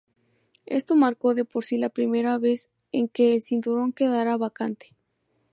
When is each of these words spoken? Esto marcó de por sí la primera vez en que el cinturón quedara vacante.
Esto 0.65 0.95
marcó 0.95 1.35
de 1.35 1.45
por 1.45 1.63
sí 1.63 1.77
la 1.77 1.89
primera 1.89 2.39
vez 2.39 2.71
en 2.91 3.07
que 3.07 3.35
el 3.35 3.41
cinturón 3.43 3.93
quedara 3.93 4.35
vacante. 4.35 4.95